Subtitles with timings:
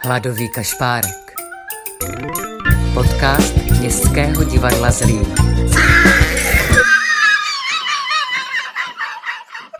[0.00, 1.34] Hladový kašpárek.
[2.94, 5.34] Podcast Městského divadla Zlín.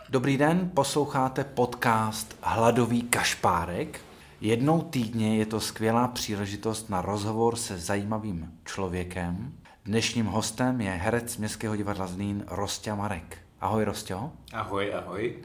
[0.09, 4.01] Dobrý den, posloucháte podcast Hladový kašpárek.
[4.41, 9.53] Jednou týdně je to skvělá příležitost na rozhovor se zajímavým člověkem.
[9.85, 13.37] Dnešním hostem je herec Městského divadla Zlín Rostě Marek.
[13.61, 14.15] Ahoj Rostě.
[14.53, 15.35] Ahoj, ahoj.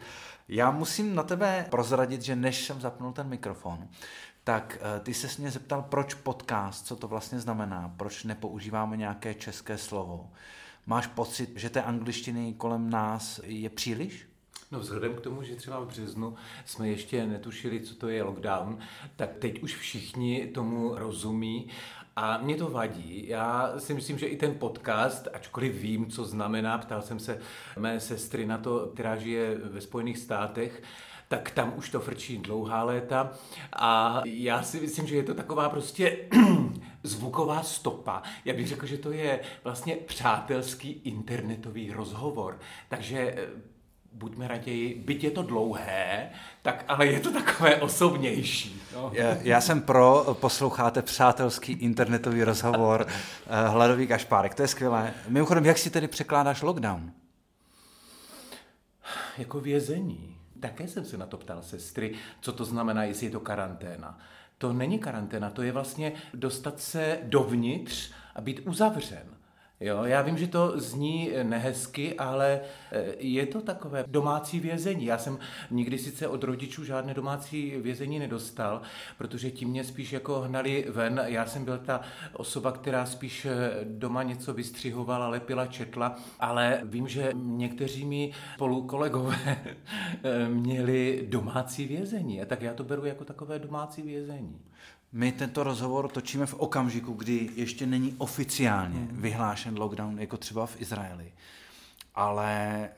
[0.48, 3.78] Já musím na tebe prozradit, že než jsem zapnul ten mikrofon,
[4.44, 9.34] tak eh, ty se mě zeptal, proč podcast, co to vlastně znamená, proč nepoužíváme nějaké
[9.34, 10.30] české slovo.
[10.86, 14.28] Máš pocit, že té angličtiny kolem nás je příliš?
[14.70, 16.34] No vzhledem k tomu, že třeba v březnu
[16.64, 18.78] jsme ještě netušili, co to je lockdown,
[19.16, 21.68] tak teď už všichni tomu rozumí
[22.16, 23.28] a mě to vadí.
[23.28, 27.38] Já si myslím, že i ten podcast, ačkoliv vím, co znamená, ptal jsem se
[27.78, 30.82] mé sestry na to, která žije ve Spojených státech,
[31.28, 33.32] tak tam už to frčí dlouhá léta
[33.72, 36.18] a já si myslím, že je to taková prostě
[37.02, 38.22] zvuková stopa.
[38.44, 42.58] Já bych řekl, že to je vlastně přátelský internetový rozhovor.
[42.88, 43.34] Takže
[44.14, 46.30] buďme raději, byť je to dlouhé,
[46.62, 48.82] tak ale je to takové osobnější.
[48.94, 49.10] No.
[49.14, 53.06] Já, já jsem pro, posloucháte přátelský internetový rozhovor
[53.46, 55.14] eh, Hladový kašpárek, to je skvělé.
[55.28, 57.12] Mimochodem, jak si tedy překládáš lockdown?
[59.38, 60.36] Jako vězení.
[60.64, 64.18] Také jsem se na to ptal sestry, co to znamená, jestli je to karanténa.
[64.58, 69.33] To není karanténa, to je vlastně dostat se dovnitř a být uzavřen.
[69.80, 72.60] Jo, já vím, že to zní nehezky, ale
[72.92, 75.04] eh, je to takové domácí vězení.
[75.04, 75.38] Já jsem
[75.70, 78.82] nikdy sice od rodičů žádné domácí vězení nedostal,
[79.18, 81.22] protože ti mě spíš jako hnali ven.
[81.26, 82.00] Já jsem byl ta
[82.32, 89.36] osoba, která spíš eh, doma něco vystřihovala, lepila, četla, ale vím, že někteří mi spolukolegové
[90.22, 92.42] eh, měli domácí vězení.
[92.42, 94.60] A tak já to beru jako takové domácí vězení.
[95.16, 99.08] My tento rozhovor točíme v okamžiku, kdy ještě není oficiálně Hmm.
[99.12, 101.32] vyhlášen lockdown, jako třeba v Izraeli.
[102.14, 102.88] Ale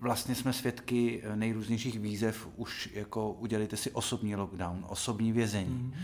[0.00, 5.74] vlastně jsme svědky nejrůznějších výzev, už jako udělejte si osobní lockdown, osobní vězení.
[5.74, 5.94] Hmm.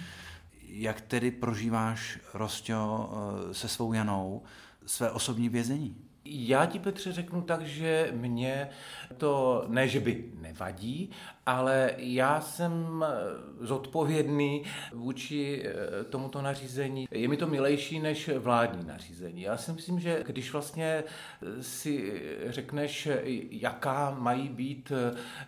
[0.69, 3.11] Jak tedy prožíváš, Rostio,
[3.51, 4.43] eh, se svou Janou
[4.87, 5.97] své osobní vězení?
[6.25, 8.69] Já ti, Petře, řeknu tak, že mě
[9.17, 11.11] to ne, že by nevadí,
[11.47, 14.63] ale já jsem eh, zodpovědný
[14.93, 17.07] vůči eh, tomuto nařízení.
[17.11, 19.43] Je mi to milejší než vládní nařízení.
[19.43, 23.09] Já si myslím, že když vlastně eh, si řekneš,
[23.51, 24.93] jaká mají být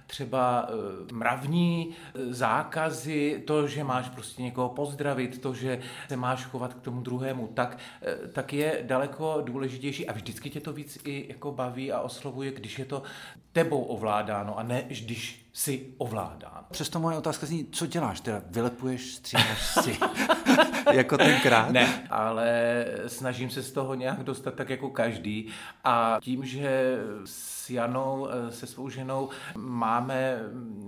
[0.06, 0.68] třeba
[1.12, 1.94] mravní
[2.30, 7.46] zákazy, to, že máš prostě někoho pozdravit, to, že se máš chovat k tomu druhému,
[7.54, 7.78] tak,
[8.32, 12.78] tak je daleko důležitější a vždycky tě to víc i jako baví a oslovuje, když
[12.78, 13.02] je to
[13.52, 16.64] tebou ovládáno a ne, když si ovládán.
[16.70, 18.20] Přesto moje otázka zní, co děláš?
[18.20, 19.98] Teda vylepuješ, stříháš si
[20.92, 21.70] jako tenkrát?
[21.70, 25.48] Ne, ale snažím se z toho nějak dostat tak jako každý
[25.84, 30.40] a tím, že s Janou, se svou ženou, máme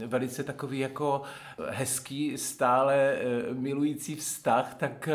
[0.06, 1.22] velice takový jako
[1.68, 3.18] hezký, stále
[3.52, 5.08] milující vztah, tak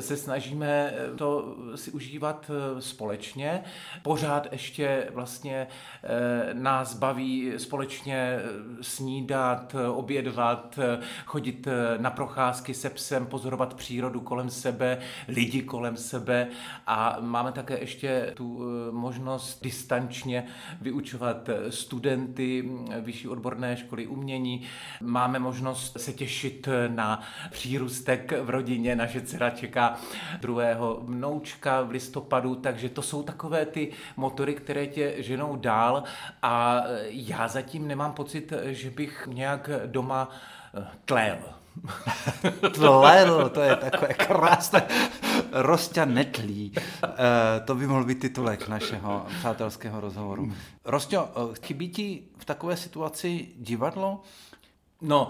[0.00, 3.64] se snažíme to si užívat společně.
[4.02, 5.66] Pořád ještě vlastně
[6.52, 8.40] nás baví společně
[8.80, 10.78] snídat, obědvat,
[11.26, 11.68] chodit
[11.98, 14.98] na procházky se psem, pozorovat přírodu kolem sebe,
[15.28, 16.48] lidi kolem sebe
[16.86, 20.46] a máme také ještě tu možnost distančně
[20.80, 22.70] vyučovat studenty
[23.00, 24.62] vyšší odborné školy umění.
[25.00, 28.96] Máme možnost se těšit na přírůstek v rodině.
[28.96, 29.96] Naše dcera čeká
[30.40, 36.02] druhého vnoučka v listopadu, takže to jsou takové ty motory, které tě ženou dál
[36.42, 40.30] a já zatím nemám pocit, že bych nějak doma
[41.04, 41.38] tlel.
[42.74, 44.82] Tlel, to je takové krásné.
[45.52, 46.72] Rostia netlí.
[47.04, 50.52] E, to by mohl být titulek našeho přátelského rozhovoru.
[50.84, 51.28] Rostio,
[51.62, 54.22] chybí ti v takové situaci divadlo?
[55.02, 55.28] No,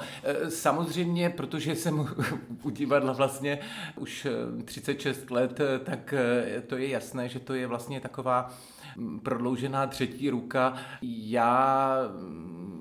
[0.48, 2.00] samozřejmě, protože jsem
[2.62, 3.58] u divadla vlastně
[3.96, 4.26] už
[4.64, 6.14] 36 let, tak
[6.66, 8.50] to je jasné, že to je vlastně taková
[9.22, 10.74] prodloužená třetí ruka.
[11.02, 11.96] Já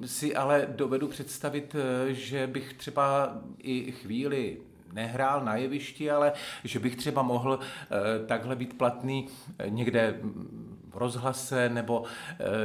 [0.05, 1.75] si ale dovedu představit,
[2.07, 4.57] že bych třeba i chvíli
[4.93, 6.33] nehrál na jevišti, ale
[6.63, 7.59] že bych třeba mohl
[8.25, 9.27] takhle být platný
[9.69, 10.19] někde
[10.89, 12.03] v rozhlase, nebo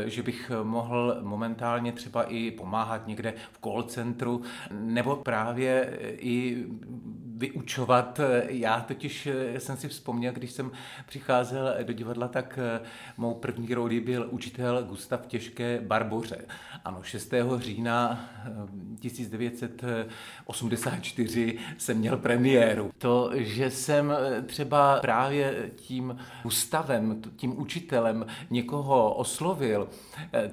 [0.05, 6.67] že bych mohl momentálně třeba i pomáhat někde v call centru, nebo právě i
[7.37, 8.21] vyučovat.
[8.49, 9.29] Já totiž
[9.59, 10.71] jsem si vzpomněl, když jsem
[11.07, 12.59] přicházel do divadla, tak
[13.17, 16.39] mou první roli byl učitel Gustav Těžké Barboře.
[16.85, 17.33] Ano, 6.
[17.57, 18.25] října
[19.01, 22.91] 1984 jsem měl premiéru.
[22.99, 24.15] To, že jsem
[24.47, 29.89] třeba právě tím Gustavem, tím učitelem někoho oslovil,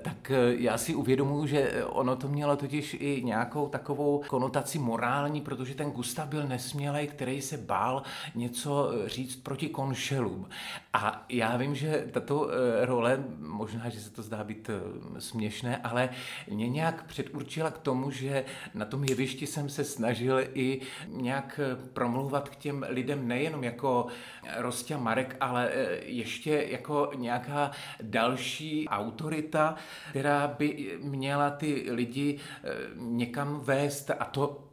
[0.02, 5.76] tak já si uvědomuji, že ono to mělo totiž i nějakou takovou konotaci morální, protože
[5.76, 8.04] ten Gustav byl nesmělej, který se bál
[8.36, 10.50] něco říct proti konšelům.
[10.94, 15.78] A já vím, že tato eh, role, možná, že se to zdá být eh, směšné,
[15.78, 16.10] ale
[16.48, 21.76] mě nějak předurčila k tomu, že na tom jevišti jsem se snažil i nějak eh,
[21.94, 24.08] promlouvat k těm lidem nejenom jako
[24.58, 25.70] Rostě Marek, ale
[26.06, 27.72] ještě jako nějaká
[28.02, 29.76] další autorita,
[30.10, 32.40] která by měla ty lidi
[32.96, 34.71] někam vést a to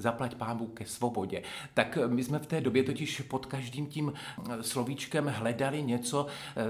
[0.00, 1.42] zaplať pámu ke svobodě.
[1.74, 4.12] Tak my jsme v té době totiž pod každým tím
[4.60, 6.26] slovíčkem hledali něco,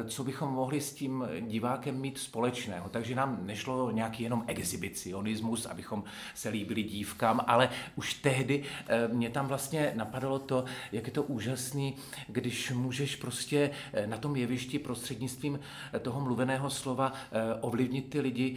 [0.06, 2.88] co bychom mohli s tím divákem mít společného.
[2.88, 6.04] Takže nám nešlo nějaký jenom exhibicionismus, abychom
[6.34, 11.22] se líbili dívkám, ale už tehdy eh, mě tam vlastně napadalo to, jak je to
[11.22, 11.94] úžasný,
[12.28, 15.60] když můžeš prostě eh, na tom jevišti prostřednictvím
[15.92, 17.12] eh, toho mluveného slova
[17.60, 18.56] ovlivnit ty lidi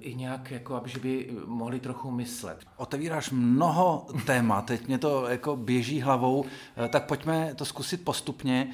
[0.00, 2.64] i nějak, jako aby by mohli trochu myslet.
[2.76, 6.44] Otevíráš mnoho téma, teď mě to jako běží hlavou,
[6.84, 8.72] eh, tak pojďme to zkusit postupně.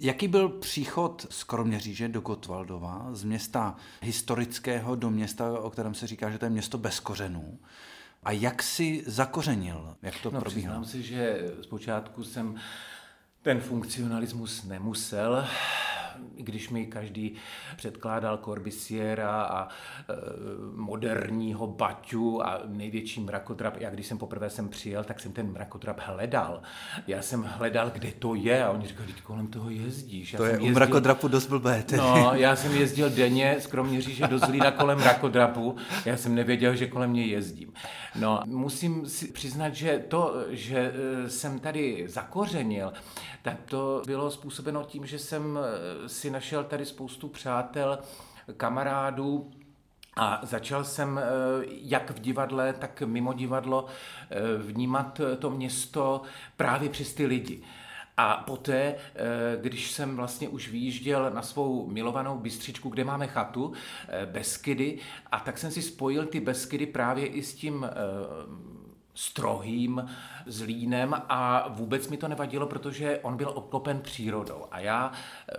[0.00, 6.06] Jaký byl příchod z Kroměříže do Gotwaldova, z města historického do města, o kterém se
[6.06, 7.58] říká, že to je město bez kořenů?
[8.22, 9.96] A jak si zakořenil?
[10.02, 10.82] Jak to no, probíhalo?
[10.82, 12.60] Přiznám si, že zpočátku jsem
[13.42, 15.46] ten funkcionalismus nemusel
[16.36, 17.34] když mi každý
[17.76, 20.14] předkládal Corbisiera a e,
[20.74, 26.00] moderního Baťu a největší mrakodrap, já když jsem poprvé sem přijel, tak jsem ten mrakodrap
[26.00, 26.62] hledal.
[27.06, 30.32] Já jsem hledal, kde to je a oni říkali, teď kolem toho jezdíš.
[30.32, 30.70] Já to je jezdil...
[30.70, 31.82] u mrakodrapu dost blbé.
[31.82, 32.02] Tedy.
[32.02, 36.86] No, já jsem jezdil denně z Kroměříže do Zlína kolem mrakodrapu, já jsem nevěděl, že
[36.86, 37.72] kolem něj jezdím.
[38.20, 40.92] No, musím si přiznat, že to, že
[41.24, 42.92] e, jsem tady zakořenil,
[43.42, 47.98] tak to bylo způsobeno tím, že jsem e, si našel tady spoustu přátel,
[48.56, 49.50] kamarádů,
[50.16, 51.22] a začal jsem e,
[51.68, 53.86] jak v divadle, tak mimo divadlo
[54.58, 56.22] vnímat to město
[56.56, 57.62] právě přes ty lidi.
[58.16, 58.94] A poté,
[59.60, 63.72] když jsem vlastně už vyjížděl na svou milovanou Bystřičku, kde máme chatu,
[64.26, 64.98] Beskydy,
[65.32, 67.86] a tak jsem si spojil ty Beskydy právě i s tím
[69.14, 70.08] strohým
[70.46, 74.64] Zlínem a vůbec mi to nevadilo, protože on byl obklopen přírodou.
[74.70, 75.12] A já,
[75.48, 75.54] eh,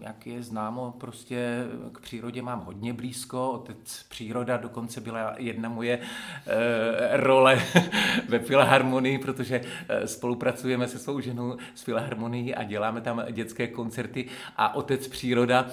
[0.00, 5.98] jak je známo, prostě k přírodě mám hodně blízko, otec příroda dokonce byla jedna moje
[5.98, 7.62] eh, role
[8.28, 14.26] ve Filharmonii, protože eh, spolupracujeme se svou ženou s Filharmonií a děláme tam dětské koncerty.
[14.56, 15.66] A otec příroda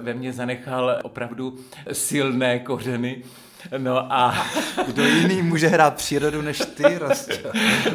[0.00, 1.58] ve mně zanechal opravdu
[1.92, 3.22] silné kořeny,
[3.78, 4.34] No a...
[4.86, 7.42] Kdo jiný může hrát přírodu než ty, Rostě?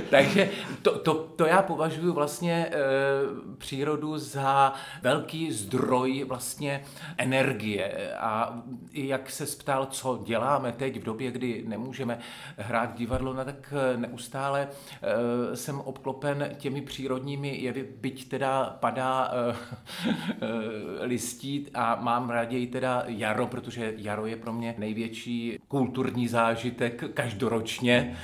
[0.10, 0.50] Takže
[0.82, 2.74] to, to, to já považuji vlastně e,
[3.58, 6.84] přírodu za velký zdroj vlastně
[7.18, 8.14] energie.
[8.20, 8.62] A
[8.94, 12.20] jak se ptal, co děláme teď v době, kdy nemůžeme
[12.58, 14.68] hrát divadlo, no tak eh, neustále
[15.52, 19.56] e, jsem obklopen těmi přírodními jevy, byť teda padá e,
[21.02, 27.04] e, listí a mám raději teda jaro, protože jaro je pro mě největší kulturní zážitek
[27.14, 28.16] každoročně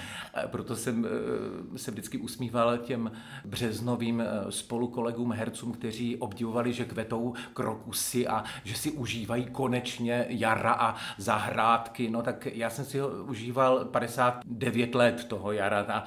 [0.47, 3.11] proto jsem eh, se vždycky usmíval těm
[3.45, 10.71] březnovým eh, spolukolegům hercům, kteří obdivovali, že kvetou krokusy a že si užívají konečně jara
[10.71, 12.09] a zahrádky.
[12.09, 16.04] No tak já jsem si ho užíval 59 let toho jara a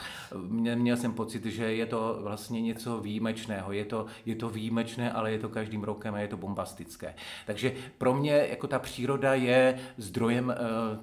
[0.75, 3.73] měl jsem pocit, že je to vlastně něco výjimečného.
[3.73, 7.15] Je to, je to výjimečné, ale je to každým rokem a je to bombastické.
[7.47, 10.57] Takže pro mě jako ta příroda je zdrojem eh,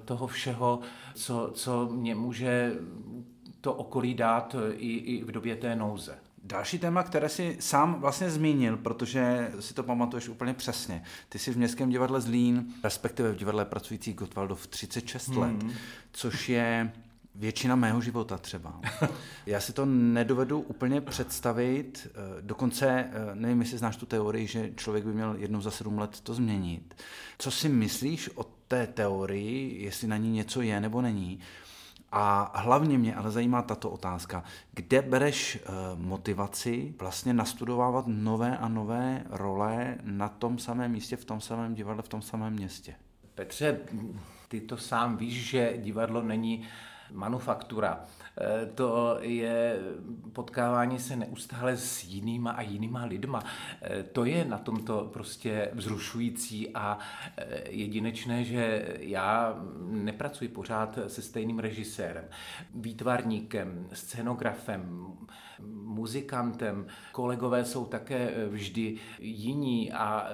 [0.04, 0.80] toho všeho,
[1.14, 2.72] co, co mě může
[3.60, 6.18] to okolí dát e, i, i v době té nouze.
[6.46, 11.02] Další téma, které si sám vlastně zmínil, protože si to pamatuješ úplně přesně.
[11.28, 15.38] Ty jsi v Městském divadle Zlín, respektive v divadle pracující Gottwaldov 36 hmm.
[15.38, 15.76] let,
[16.12, 16.92] což je
[17.34, 18.80] většina mého života třeba.
[19.46, 24.70] Já si to nedovedu úplně představit, e, dokonce e, nevím, jestli znáš tu teorii, že
[24.76, 26.94] člověk by měl jednou za sedm let to změnit.
[27.38, 31.40] Co si myslíš o té teorii, jestli na ní něco je nebo není?
[32.16, 34.44] A hlavně mě ale zajímá tato otázka.
[34.72, 41.24] Kde bereš eh, motivaci vlastně nastudovávat nové a nové role na tom samém místě, v
[41.24, 42.94] tom samém divadle, v tom samém městě?
[43.34, 43.80] Petře,
[44.48, 46.66] ty to sám víš, že divadlo není
[47.14, 48.04] manufaktura.
[48.40, 49.78] Eh, to je
[50.32, 53.42] potkávání se neustále s jinýma a jinýma lidma.
[53.82, 56.98] Eh, to je na tomto prostě vzrušující a
[57.36, 62.24] eh, jedinečné, že já nepracuji pořád se stejným režisérem,
[62.74, 65.06] výtvarníkem, scenografem,
[65.84, 66.86] muzikantem.
[67.12, 70.28] Kolegové jsou také vždy jiní a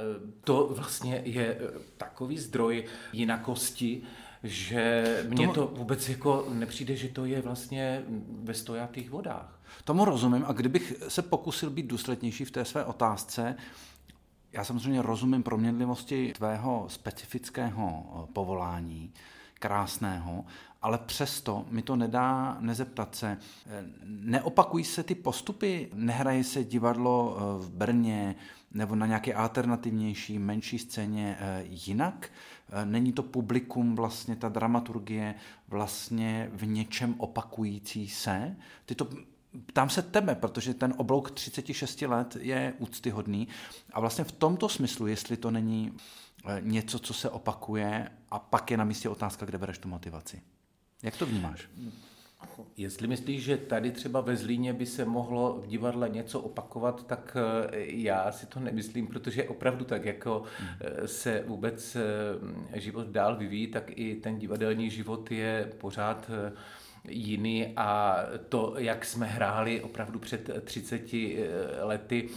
[0.45, 1.59] to vlastně je
[1.97, 4.03] takový zdroj jinakosti,
[4.43, 5.53] že mně Tomu...
[5.53, 8.03] to vůbec jako nepřijde, že to je vlastně
[8.43, 9.61] ve stojatých vodách.
[9.85, 13.57] Tomu rozumím a kdybych se pokusil být důslednější v té své otázce,
[14.53, 19.13] já samozřejmě rozumím proměnlivosti tvého specifického eh, povolání,
[19.55, 20.45] krásného,
[20.83, 23.39] ale přesto mi to nedá nezeptat se.
[23.67, 25.91] Eh, neopakují se ty postupy?
[25.95, 28.35] Nehraje se divadlo eh, v Brně
[28.73, 32.31] nebo na nějaké alternativnější, menší scéně jinak?
[32.85, 35.35] Není to publikum, vlastně ta dramaturgie
[35.69, 38.57] vlastně v něčem opakující se?
[38.87, 39.09] Ty to
[39.67, 43.49] Ptám se tebe, protože ten oblouk 36 let je úctyhodný
[43.93, 45.93] a vlastně v tomto smyslu, jestli to není
[46.47, 50.43] eh, něco, co se opakuje a pak je na místě otázka, kde bereš tu motivaci.
[51.03, 51.69] Jak to vnímáš?
[52.77, 57.37] Jestli myslíš, že tady třeba ve Zlíně by se mohlo v divadle něco opakovat, tak
[57.37, 60.43] eh, já si to nemyslím, protože opravdu tak, jako
[60.81, 61.97] eh, se vůbec
[62.75, 66.31] život dál vyvíjí, tak i ten divadelní život je pořád
[67.09, 68.17] jiný a
[68.49, 71.13] to, jak jsme hráli opravdu před 30
[71.83, 72.29] lety,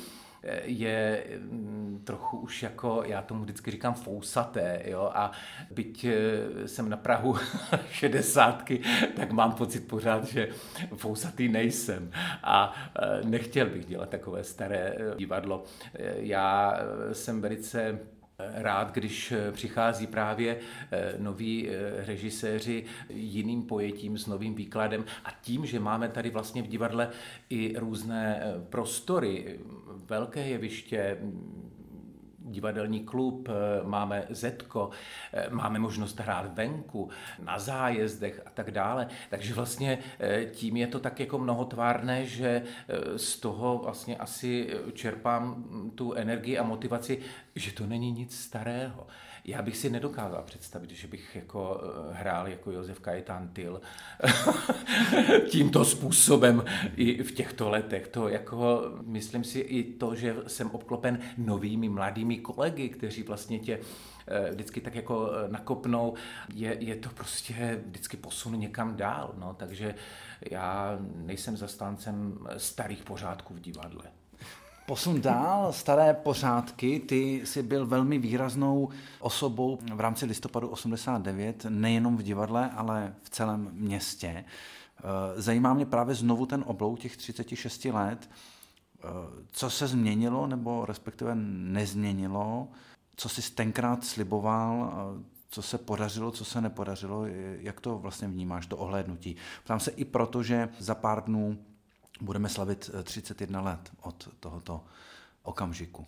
[0.63, 5.31] je mm, trochu už jako, já tomu vždycky říkám fousaté, jo, a
[5.71, 7.35] byť eh, jsem na Prahu
[7.91, 8.81] šedesátky,
[9.15, 10.47] tak mám pocit pořád, že
[10.95, 12.11] fousatý nejsem
[12.43, 15.63] a eh, nechtěl bych dělat takové staré eh, divadlo.
[16.15, 16.79] Já
[17.11, 17.99] jsem velice
[18.39, 20.57] rád, když přichází právě
[21.17, 21.69] noví
[22.05, 25.05] režiséři jiným pojetím, s novým výkladem.
[25.25, 27.09] A tím, že máme tady vlastně v divadle
[27.49, 29.59] i různé prostory,
[30.05, 31.17] velké jeviště,
[32.45, 33.49] divadelní klub,
[33.83, 34.89] máme Zetko,
[35.49, 37.09] máme možnost hrát venku,
[37.39, 39.07] na zájezdech a tak dále.
[39.29, 44.69] Takže vlastně eh, tím je to tak jako mnohotvárné, že eh, z toho vlastně asi
[44.93, 45.63] čerpám
[45.95, 47.19] tu energii a motivaci,
[47.55, 49.07] že to není nic starého.
[49.45, 53.81] Já bych si nedokázal představit, že bych jako eh, hrál jako Josef Kajetán Tyl
[55.49, 56.63] tímto způsobem
[56.95, 58.07] i v těchto letech.
[58.07, 63.79] To jako, myslím si i to, že jsem obklopen novými mladými kolegy, kteří vlastně tě
[64.27, 66.13] eh, vždycky tak jako eh, nakopnou,
[66.53, 69.33] je, je to prostě vždycky posun někam dál.
[69.37, 69.53] No.
[69.59, 69.95] Takže
[70.51, 74.22] já nejsem zastáncem starých pořádků v divadle.
[74.85, 82.17] Posun dál, staré pořádky, ty jsi byl velmi výraznou osobou v rámci listopadu 89, nejenom
[82.17, 84.45] v divadle, ale v celém městě.
[84.97, 88.29] Eh, zajímá mě právě znovu ten oblouk těch 36 let.
[88.29, 89.07] Eh,
[89.51, 92.67] co se změnilo, nebo respektive nezměnilo?
[93.15, 94.93] Co jsi tenkrát sliboval?
[94.93, 97.25] Eh, co se podařilo, co se nepodařilo?
[97.59, 99.35] Jak to vlastně vnímáš, to ohlédnutí?
[99.63, 101.57] Ptám se i proto, že za pár dnů
[102.23, 104.83] budeme slavit 31 eh, let od tohoto
[105.43, 106.05] okamžiku.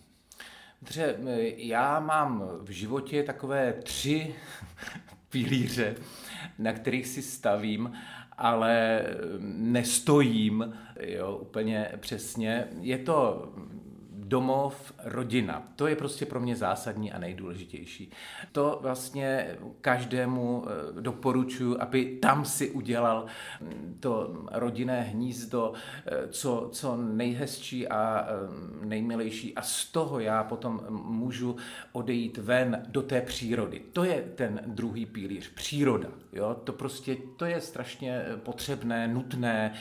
[0.82, 1.16] Dobře,
[1.56, 4.34] já mám v životě takové tři
[5.28, 5.96] pilíře,
[6.58, 7.92] na kterých si stavím,
[8.32, 9.04] ale
[9.56, 12.68] nestojím jo, úplně přesně.
[12.80, 13.48] Je to
[14.28, 15.62] domov, rodina.
[15.76, 18.10] To je prostě pro mě zásadní a nejdůležitější.
[18.52, 23.26] To vlastně každému eh, doporučuji, aby tam si udělal
[23.60, 25.72] hm, to rodinné hnízdo,
[26.06, 31.56] eh, co, co nejhezčí a eh, nejmilejší a z toho já potom můžu
[31.92, 33.82] odejít ven do té přírody.
[33.92, 36.08] To je ten druhý pilíř, příroda.
[36.32, 36.56] Jo?
[36.64, 39.72] To prostě, to je strašně potřebné, nutné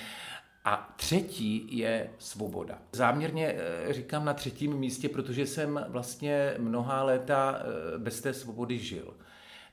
[0.66, 2.78] a třetí je svoboda.
[2.92, 8.78] Záměrně eh, říkám na třetím místě, protože jsem vlastně mnohá léta eh, bez té svobody
[8.78, 9.14] žil.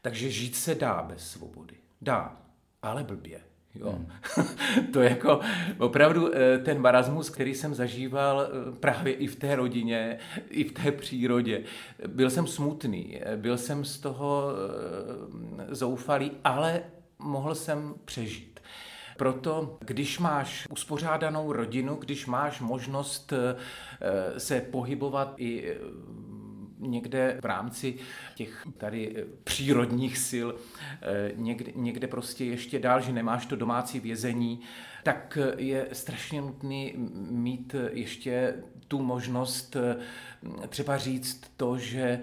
[0.02, 1.76] Takže žít se dá bez svobody.
[2.02, 2.36] Dá,
[2.82, 3.40] ale blbě.
[3.74, 3.90] Jo.
[3.90, 4.08] Hmm.
[4.92, 5.40] to je jako
[5.78, 8.48] opravdu eh, ten marasmus, který jsem zažíval
[8.80, 10.18] právě i v té rodině,
[10.50, 11.62] i v té přírodě.
[12.06, 14.52] Byl jsem smutný, byl jsem z toho
[15.68, 16.82] zoufalý, ale
[17.18, 18.52] mohl jsem přežít.
[19.22, 25.76] Proto, když máš uspořádanou rodinu, když máš možnost eh, se pohybovat i eh,
[26.78, 27.94] někde v rámci
[28.34, 30.48] těch tady eh, přírodních sil,
[31.34, 34.60] někde, někde prostě ještě dál, že nemáš to domácí vězení,
[35.02, 36.94] tak je strašně nutný
[37.30, 38.54] mít ještě
[38.92, 39.76] tu možnost
[40.68, 42.20] třeba říct to, že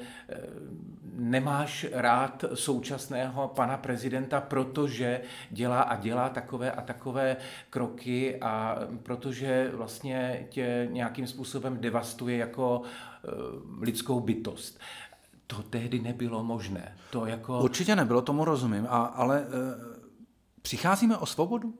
[1.13, 7.37] nemáš rád současného pana prezidenta, protože dělá a dělá takové a takové
[7.69, 12.81] kroky a protože vlastně tě nějakým způsobem devastuje jako
[13.81, 14.79] lidskou bytost.
[15.47, 16.97] To tehdy nebylo možné.
[17.09, 17.59] To jako...
[17.59, 19.45] Určitě nebylo, tomu rozumím, a, ale e,
[20.61, 21.73] přicházíme o svobodu?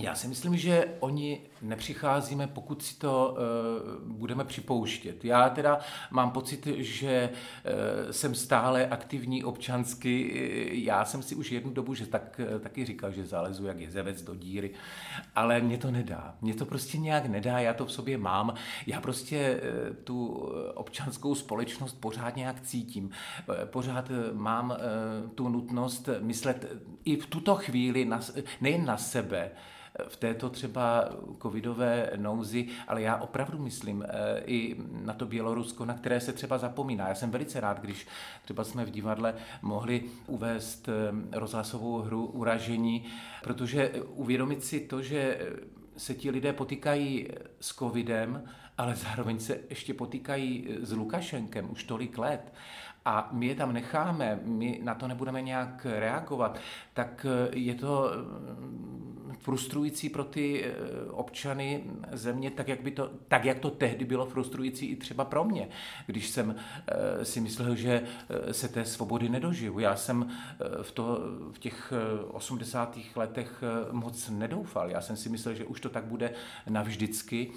[0.00, 5.24] Já si myslím, že oni nepřicházíme, pokud si to uh, budeme připouštět.
[5.24, 5.78] Já teda
[6.10, 10.70] mám pocit, že uh, jsem stále aktivní občansky.
[10.72, 14.22] Já jsem si už jednu dobu, že tak, uh, taky říkal, že zalezu jak jezevec
[14.22, 14.70] do díry,
[15.34, 16.34] ale mě to nedá.
[16.40, 18.54] Mě to prostě nějak nedá, já to v sobě mám.
[18.86, 20.28] Já prostě uh, tu
[20.74, 23.10] občanskou společnost pořád nějak cítím.
[23.64, 24.76] Pořád mám
[25.34, 26.66] tu nutnost myslet
[27.04, 28.20] i v tuto chvíli na,
[28.60, 29.50] nejen na sebe,
[30.08, 31.08] v této třeba
[31.42, 36.58] covidové nouzi, ale já opravdu myslím eh, i na to Bělorusko, na které se třeba
[36.58, 37.08] zapomíná.
[37.08, 38.06] Já jsem velice rád, když
[38.44, 43.04] třeba jsme v divadle mohli uvést eh, rozhlasovou hru Uražení,
[43.42, 45.38] protože uvědomit si to, že
[45.96, 47.28] se ti lidé potýkají
[47.60, 48.42] s covidem,
[48.78, 52.52] ale zároveň se ještě potýkají s Lukašenkem už tolik let
[53.04, 56.58] a my je tam necháme, my na to nebudeme nějak reagovat,
[56.94, 58.16] tak eh, je to eh,
[59.38, 60.72] frustrující pro ty eh,
[61.10, 65.44] občany země, tak jak, by to, tak jak to tehdy bylo frustrující i třeba pro
[65.44, 65.68] mě,
[66.06, 66.54] když jsem
[67.22, 68.02] si myslel, že
[68.52, 69.78] se té svobody nedožiju.
[69.78, 70.30] Já jsem
[70.82, 71.20] v, to,
[71.52, 71.92] v těch
[72.30, 72.98] 80.
[73.16, 74.90] letech moc nedoufal.
[74.90, 76.32] Já jsem si myslel, že už to tak bude
[76.68, 77.52] navždycky.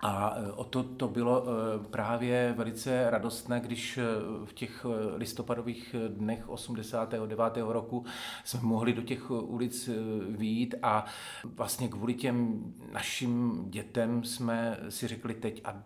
[0.00, 4.02] A e, o to, to bylo e, právě velice radostné, když e,
[4.44, 7.42] v těch listopadových dnech 89.
[7.56, 8.04] roku
[8.44, 9.90] jsme mohli do těch ulic
[10.28, 11.04] výjít a
[11.44, 15.82] vlastně kvůli těm našim dětem jsme si řekli teď a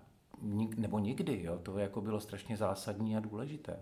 [0.76, 1.42] nebo nikdy.
[1.42, 1.58] Jo?
[1.62, 3.76] To jako bylo strašně zásadní a důležité.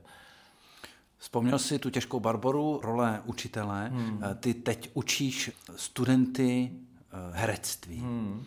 [1.18, 3.88] Vzpomněl si tu těžkou Barboru, role učitele.
[3.88, 4.22] Hmm.
[4.40, 6.72] Ty teď učíš studenty
[7.32, 7.98] herectví.
[7.98, 8.44] Hmm.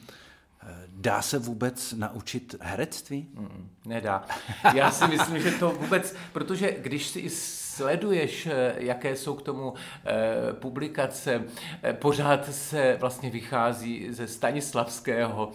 [0.88, 3.28] Dá se vůbec naučit herectví?
[3.34, 4.26] Mm, nedá.
[4.74, 7.30] Já si myslím, že to vůbec, protože když si
[7.76, 9.74] sleduješ, eh, jaké jsou k tomu
[10.06, 11.44] eh, publikace,
[11.84, 15.52] eh, pořád se vlastně vychází ze Stanislavského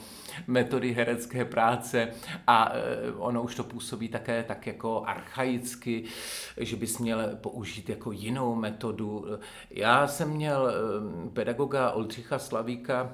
[0.47, 2.09] metody herecké práce
[2.47, 2.73] a
[3.17, 6.05] ono už to působí také tak jako archaicky,
[6.57, 9.27] že bys měl použít jako jinou metodu.
[9.71, 10.73] Já jsem měl
[11.33, 13.13] pedagoga Oldřicha Slavíka,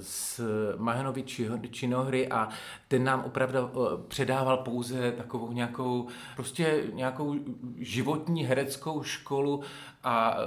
[0.00, 0.40] z
[0.76, 1.24] Mahanovi
[1.70, 2.48] činohry a
[2.88, 7.36] ten nám opravdu eh, předával pouze takovou nějakou, prostě nějakou
[7.76, 9.62] životní hereckou školu
[10.04, 10.46] a eh,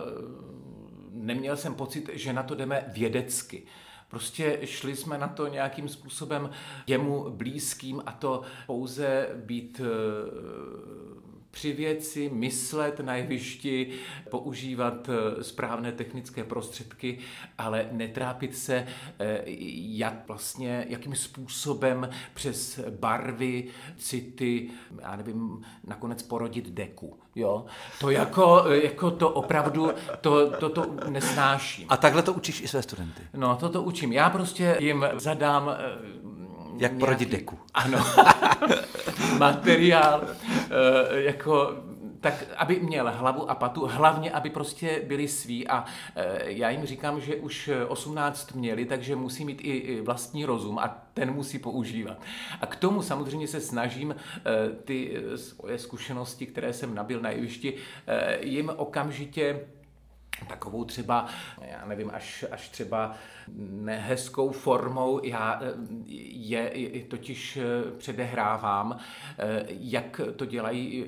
[1.12, 3.64] neměl jsem pocit, že na to jdeme vědecky.
[4.08, 6.50] Prostě šli jsme na to nějakým způsobem
[6.88, 11.25] jemu blízkým a to pouze být eh,
[11.56, 13.92] při věci, myslet na jevišti,
[14.30, 17.18] používat eh, správné technické prostředky,
[17.58, 18.88] ale netrápit se,
[19.20, 19.42] eh,
[19.98, 24.70] jak vlastně, jakým způsobem přes barvy, city,
[25.02, 27.20] já nevím, nakonec porodit deku.
[27.36, 27.66] Jo?
[28.00, 29.92] To jako, jako to opravdu,
[30.22, 31.86] to, to, to nesnáším.
[31.90, 33.22] A takhle to učíš i své studenty?
[33.34, 34.14] No, to to učím.
[34.14, 36.25] Já prostě jim zadám eh,
[36.78, 37.60] jak nějaký, porodit deku.
[37.74, 38.06] Ano.
[39.38, 41.74] materiál, eh, jako
[42.20, 45.86] tak aby měl hlavu a patu, hlavně, aby prostě byli sví a
[46.16, 50.88] eh, já jim říkám, že už 18 měli, takže musí mít i vlastní rozum a
[51.14, 52.18] ten musí používat.
[52.62, 54.42] A k tomu samozřejmě se snažím eh,
[54.84, 57.74] ty svoje zkušenosti, které jsem nabil na jevišti,
[58.42, 59.60] jim okamžitě
[60.48, 61.28] takovou třeba,
[61.62, 63.16] já nevím, až, až třeba
[63.58, 65.20] nehezkou formou.
[65.24, 65.74] Já eh,
[66.32, 68.98] je, je totiž eh, předehrávám,
[69.38, 71.06] eh, jak to dělají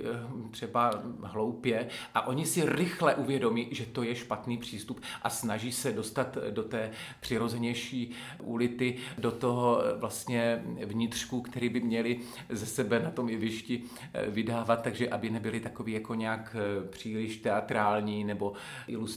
[0.52, 0.92] třeba
[1.24, 6.38] hloupě a oni si rychle uvědomí, že to je špatný přístup a snaží se dostat
[6.50, 8.12] do té přirozenější
[8.44, 13.84] ulity, do toho vlastně vnitřku, který by měli ze sebe na tom jevišti
[14.28, 16.56] vydávat, takže aby nebyli takový jako nějak
[16.90, 18.54] příliš teatrální nebo
[18.88, 19.16] ilustrativní.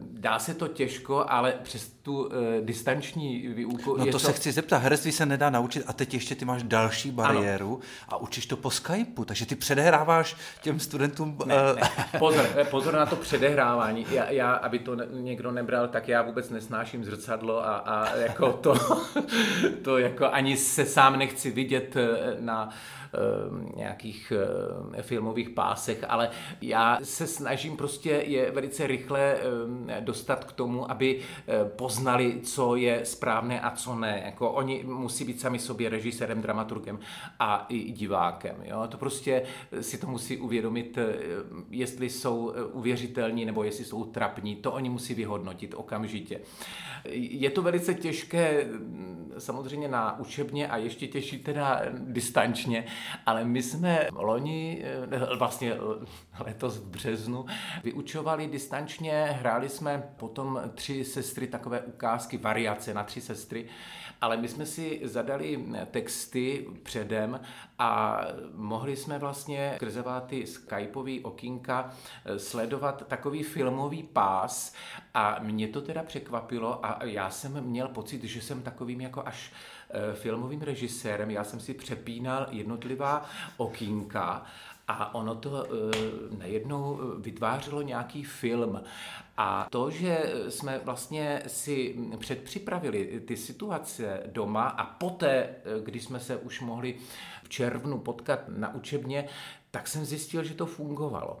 [0.00, 3.96] Dá se to těžko, ale přes tu uh, distanční výuku...
[3.96, 6.62] No to, to se chci zeptat, herectví se nedá naučit a teď ještě ty máš
[6.62, 7.78] další bariéru ano.
[8.08, 11.38] a učíš to po Skypeu, takže ty předehráváš těm studentům...
[11.46, 11.90] Ne, ne.
[12.18, 14.06] Pozor, eh, pozor na to předehrávání.
[14.10, 18.74] Já, já, aby to někdo nebral, tak já vůbec nesnáším zrcadlo a, a jako to,
[19.82, 21.96] to jako ani se sám nechci vidět
[22.40, 22.68] na
[23.76, 24.32] nějakých
[25.00, 26.30] filmových pásech, ale
[26.62, 29.36] já se snažím prostě je velice rychle
[30.00, 31.20] dostat k tomu, aby
[31.76, 34.22] poznali, co je správné a co ne.
[34.24, 36.98] Jako oni musí být sami sobě režisérem, dramaturgem
[37.38, 38.56] a i divákem.
[38.64, 38.86] Jo?
[38.88, 39.42] To prostě
[39.80, 40.98] si to musí uvědomit,
[41.70, 44.56] jestli jsou uvěřitelní nebo jestli jsou trapní.
[44.56, 46.40] To oni musí vyhodnotit okamžitě.
[47.14, 48.66] Je to velice těžké
[49.38, 52.84] samozřejmě na učebně a ještě těžší teda distančně,
[53.26, 55.76] ale my jsme loni, eh, vlastně
[56.38, 57.46] letos v březnu,
[57.84, 63.66] vyučovali distančně, hráli jsme potom tři sestry, takové ukázky, variace na tři sestry,
[64.20, 67.40] ale my jsme si zadali texty předem
[67.78, 68.20] a
[68.54, 71.90] mohli jsme vlastně skrze ty skypeový okýnka
[72.24, 74.74] eh, sledovat takový filmový pás
[75.14, 79.52] a mě to teda překvapilo a já jsem měl pocit, že jsem takovým jako až
[79.52, 79.83] eh,
[80.14, 83.24] filmovým režisérem, já jsem si přepínal jednotlivá
[83.56, 84.46] okýnka
[84.88, 85.68] a ono to e,
[86.38, 88.82] najednou vytvářelo nějaký film.
[89.36, 95.54] A to, že jsme vlastně si předpřipravili ty situace doma a poté,
[95.84, 96.94] když jsme se už mohli
[97.44, 99.28] v červnu potkat na učebně,
[99.70, 101.40] tak jsem zjistil, že to fungovalo.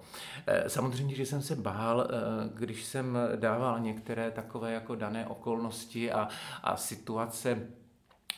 [0.66, 2.08] Samozřejmě, že jsem se bál,
[2.54, 6.28] když jsem dával některé takové jako dané okolnosti a,
[6.62, 7.68] a situace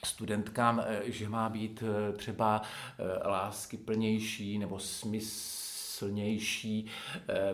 [0.04, 6.86] studentkám, eh, že má být eh, třeba eh, lásky plnější nebo smyslnější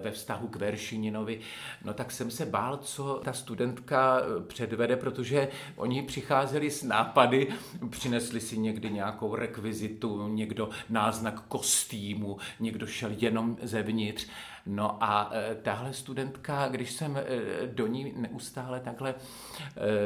[0.00, 1.40] ve vztahu k Veršininovi,
[1.84, 7.48] no tak jsem se bál, co ta studentka předvede, protože oni přicházeli s nápady,
[7.90, 14.26] přinesli si někdy nějakou rekvizitu, někdo náznak kostýmu, někdo šel jenom zevnitř
[14.66, 17.24] No a e, tahle studentka, když jsem e,
[17.66, 19.14] do ní neustále takhle e,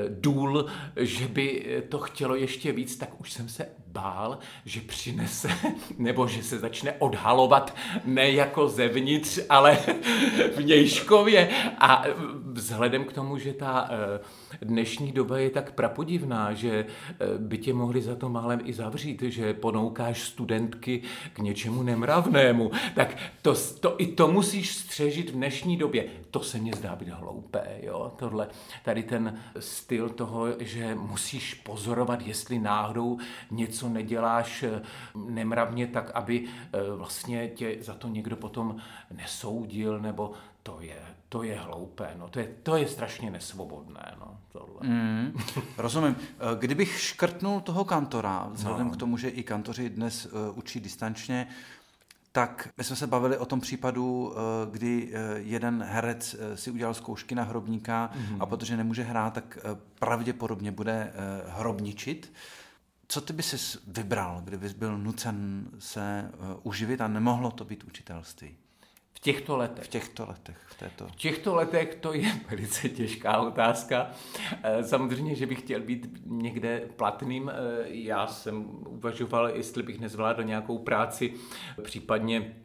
[0.08, 0.66] důl,
[0.96, 5.48] že by to chtělo ještě víc, tak už jsem se bál, že přinese,
[5.98, 9.78] nebo že se začne odhalovat ne jako zevnitř, ale
[10.56, 11.48] vnějškově.
[11.78, 12.04] A
[12.52, 13.90] vzhledem k tomu, že ta
[14.62, 16.86] dnešní doba je tak prapodivná, že
[17.38, 23.16] by tě mohli za to málem i zavřít, že ponoukáš studentky k něčemu nemravnému, tak
[23.42, 26.04] to, to i tomu musíš střežit v dnešní době.
[26.30, 28.48] To se mně zdá být hloupé, jo, tohle,
[28.84, 33.18] tady ten styl toho, že musíš pozorovat, jestli náhodou
[33.50, 34.82] něco neděláš eh,
[35.14, 38.76] nemravně tak, aby eh, vlastně tě za to někdo potom
[39.10, 44.38] nesoudil, nebo to je, to je hloupé, no, to je, to je strašně nesvobodné, no,
[44.52, 44.80] tohle.
[44.82, 45.36] Mm,
[45.78, 46.16] rozumím.
[46.20, 48.92] Eh, kdybych škrtnul toho kantora, vzhledem no.
[48.92, 51.46] k tomu, že i kantoři dnes učí distančně,
[52.32, 54.34] tak my jsme se bavili o tom případu,
[54.70, 58.36] kdy jeden herec si udělal zkoušky na hrobníka mm-hmm.
[58.40, 59.58] a protože nemůže hrát, tak
[59.98, 61.12] pravděpodobně bude
[61.46, 62.32] hrobničit.
[63.08, 66.30] Co ty by si vybral, kdybys byl nucen se
[66.62, 68.56] uživit a nemohlo to být učitelství?
[69.16, 69.84] V těchto letech.
[69.84, 70.58] V těchto letech.
[70.66, 71.06] V, této.
[71.06, 74.10] v těchto letech to je velice těžká otázka.
[74.62, 77.48] Eh, samozřejmě, že bych chtěl být někde platným.
[77.48, 77.54] Eh,
[77.86, 81.34] já jsem uvažoval, jestli bych nezvládl nějakou práci,
[81.82, 82.56] případně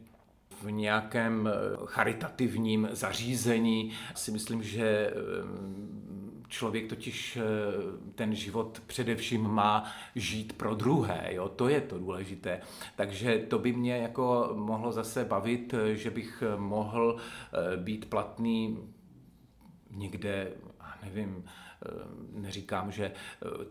[0.62, 3.92] v nějakém eh, charitativním zařízení.
[4.14, 5.10] Si myslím, že
[6.52, 7.42] Člověk totiž eh,
[8.14, 9.84] ten život především má
[10.14, 11.48] žít pro druhé, jo?
[11.48, 12.60] to je to důležité.
[12.96, 18.78] Takže to by mě jako mohlo zase bavit, eh, že bych mohl eh, být platný
[19.90, 20.52] někde,
[21.04, 21.44] nevím,
[22.32, 23.12] neříkám, že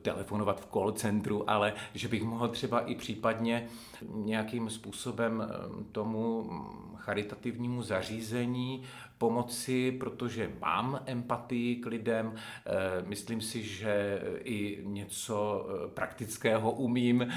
[0.02, 3.68] telefonovat v call centru, ale že bych mohl třeba i případně
[4.14, 5.44] nějakým způsobem
[5.92, 6.50] tomu
[6.96, 8.84] charitativnímu zařízení
[9.22, 12.72] pomoci, protože mám empatii k lidem, eh,
[13.08, 17.28] myslím si, že i něco eh, praktického umím,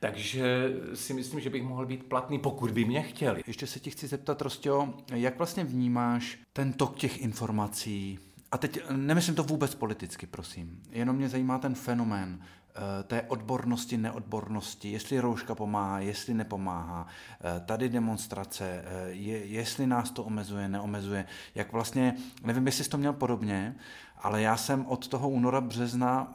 [0.00, 3.42] takže si myslím, že bych mohl být platný, pokud by mě chtěli.
[3.46, 8.18] Ještě se ti chci zeptat, Rostio, jak vlastně vnímáš ten tok těch informací,
[8.52, 10.82] a teď nemyslím to vůbec politicky, prosím.
[10.90, 12.63] Jenom mě zajímá ten fenomén Eh,
[13.04, 17.06] té odbornosti, neodbornosti, jestli rouška pomáhá, jestli nepomáhá,
[17.40, 22.90] eh, tady demonstrace, eh, je, jestli nás to omezuje, neomezuje, jak vlastně, nevím, jestli jsi
[22.90, 23.76] to měl podobně,
[24.18, 26.34] ale já jsem od toho února, března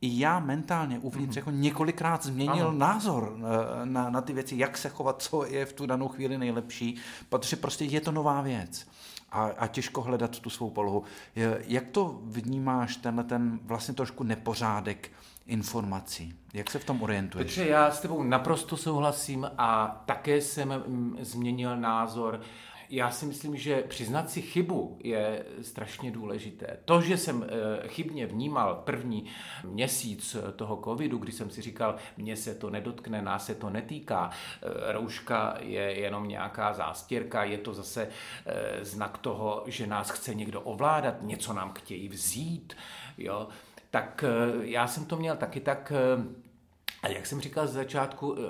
[0.00, 1.38] i já mentálně uvnitř mm-hmm.
[1.38, 2.78] jako několikrát změnil ano.
[2.78, 3.36] názor
[3.84, 6.96] na, na ty věci, jak se chovat, co je v tu danou chvíli nejlepší,
[7.28, 8.86] protože prostě je to nová věc
[9.30, 11.04] a, a těžko hledat tu svou polohu.
[11.66, 15.10] Jak to vnímáš, tenhle ten vlastně trošku nepořádek
[15.46, 16.34] informací.
[16.52, 17.46] Jak se v tom orientuješ?
[17.46, 22.40] Protože já s tebou naprosto souhlasím a také jsem mm, změnil názor.
[22.90, 26.76] Já si myslím, že přiznat si chybu je strašně důležité.
[26.84, 29.26] To, že jsem eh, chybně vnímal první
[29.64, 34.30] měsíc toho covidu, kdy jsem si říkal, mně se to nedotkne, nás se to netýká,
[34.30, 38.08] eh, rouška je jenom nějaká zástěrka, je to zase
[38.46, 42.76] eh, znak toho, že nás chce někdo ovládat, něco nám chtějí vzít,
[43.18, 43.48] jo,
[43.90, 44.24] tak
[44.60, 45.92] já jsem to měl taky tak
[47.02, 48.40] a jak jsem říkal z začátku, eh,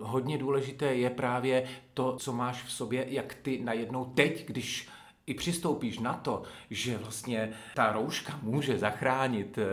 [0.00, 4.88] hodně důležité je právě to, co máš v sobě, jak ty najednou teď, když
[5.26, 9.64] i přistoupíš na to, že vlastně ta rouška může zachránit eh,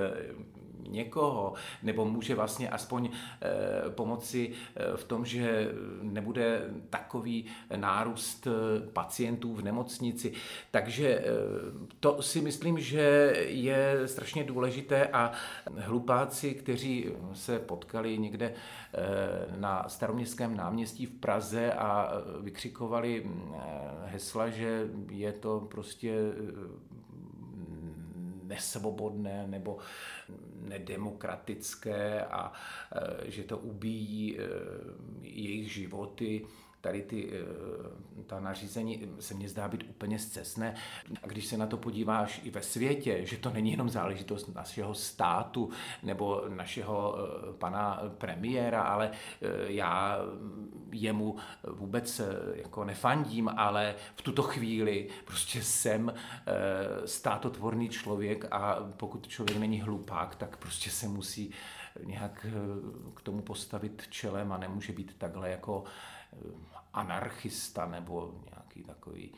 [0.87, 8.87] někoho, nebo může vlastně aspoň eh, pomoci eh, v tom, že nebude takový nárůst eh,
[8.87, 10.33] pacientů v nemocnici.
[10.71, 11.25] Takže
[11.99, 15.31] to si myslím, že je strašně důležité a
[15.77, 18.53] hlupáci, kteří se potkali někde
[19.57, 23.25] na staroměstském náměstí v Praze a vykřikovali
[24.05, 26.13] hesla, že je to prostě
[28.53, 29.77] nesvobodné nebo
[30.61, 34.43] nedemokratické a e, že to ubíjí e,
[35.21, 36.45] jejich životy
[36.83, 40.75] tady ty, eh, ta nařízení se mně zdá být úplně zcestné.
[41.23, 44.93] A když se na to podíváš i ve světě, že to není jenom záležitost našeho
[44.93, 45.69] státu
[46.03, 50.17] nebo našeho eh, pana premiéra, ale eh, já
[50.91, 51.35] jemu
[51.67, 52.21] vůbec
[52.53, 56.13] jako nefandím, ale v tuto chvíli prostě jsem
[57.05, 61.51] státotvorný člověk a pokud člověk není hlupák, tak prostě se musí
[62.03, 62.45] nějak
[63.13, 65.83] k tomu postavit čelem a nemůže být takhle jako
[66.93, 69.31] anarchista nebo nějaký takový,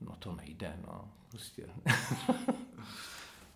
[0.00, 1.66] no to nejde, no, prostě.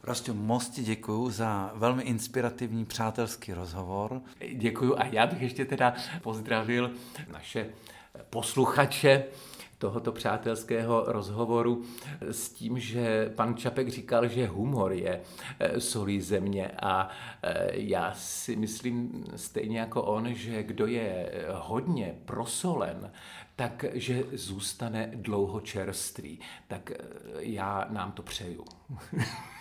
[0.01, 4.23] Prostě moc ti děkuju za velmi inspirativní přátelský rozhovor.
[4.55, 6.91] Děkuju a já bych ještě teda pozdravil
[7.33, 7.71] naše
[8.31, 9.25] posluchače,
[9.81, 11.83] tohoto přátelského rozhovoru
[12.21, 15.21] s tím, že pan Čapek říkal, že humor je
[15.59, 17.09] eh, solí země a
[17.43, 23.13] eh, já si myslím stejně jako on, že kdo je hodně prosolen,
[23.57, 26.41] takže zůstane dlouho čerstvý.
[26.69, 26.97] Tak eh,
[27.39, 28.65] já nám to přeju.